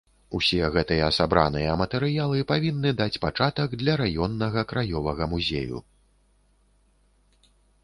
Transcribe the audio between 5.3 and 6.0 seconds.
музею.